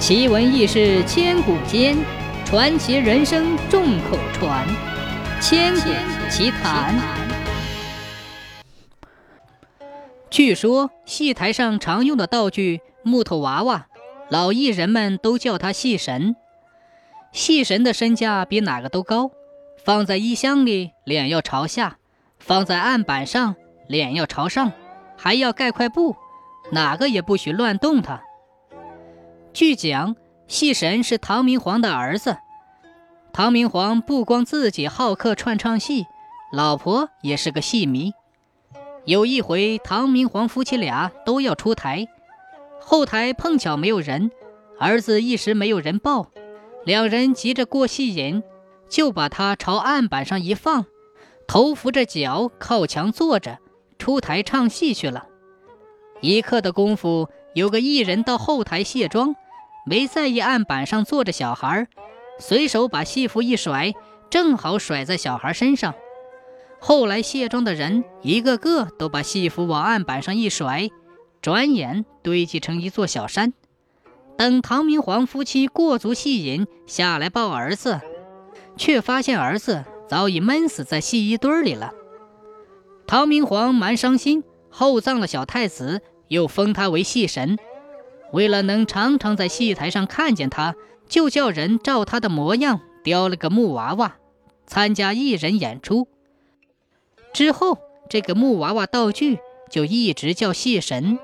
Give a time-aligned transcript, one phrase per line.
[0.00, 1.94] 奇闻异事千古间，
[2.46, 4.66] 传奇人生众口传。
[5.42, 5.90] 千古
[6.30, 6.98] 奇谈。
[10.30, 13.88] 据说戏台上常用的道具木头娃娃，
[14.30, 16.34] 老艺人们都叫他戏神。
[17.30, 19.30] 戏神的身价比哪个都高，
[19.84, 21.98] 放在衣箱里脸要朝下，
[22.38, 23.54] 放在案板上
[23.86, 24.72] 脸要朝上，
[25.18, 26.16] 还要盖块布，
[26.72, 28.22] 哪个也不许乱动它。
[29.52, 30.14] 据讲，
[30.46, 32.36] 戏神是唐明皇的儿子。
[33.32, 36.06] 唐明皇不光自己好客串唱戏，
[36.52, 38.12] 老婆也是个戏迷。
[39.04, 42.06] 有一回，唐明皇夫妻俩都要出台，
[42.80, 44.30] 后台碰巧没有人，
[44.78, 46.30] 儿子一时没有人抱，
[46.84, 48.42] 两人急着过戏瘾，
[48.88, 50.86] 就把他朝案板上一放，
[51.48, 53.58] 头扶着脚靠墙坐着，
[53.98, 55.26] 出台唱戏去了。
[56.20, 57.28] 一刻的功夫。
[57.54, 59.34] 有个艺人到后台卸妆，
[59.84, 61.88] 没在意案板上坐着小孩，
[62.38, 63.92] 随手把戏服一甩，
[64.30, 65.94] 正好甩在小孩身上。
[66.78, 70.88] 后来卸妆的人一个个都把戏服往案板上一甩，
[71.42, 73.52] 转眼堆积成一座小山。
[74.38, 78.00] 等唐明皇夫妻过足戏瘾下来抱儿子，
[78.76, 81.92] 却发现儿子早已闷死在戏衣堆里了。
[83.06, 86.00] 唐明皇蛮伤心，厚葬了小太子。
[86.30, 87.58] 又封他为戏神，
[88.32, 90.76] 为了能常常在戏台上看见他，
[91.08, 94.16] 就叫人照他的模样雕了个木娃娃，
[94.64, 96.06] 参加艺人演出。
[97.32, 97.78] 之后，
[98.08, 101.18] 这个木娃娃道具就一直叫戏神。